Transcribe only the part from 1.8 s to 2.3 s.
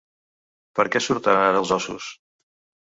ossos?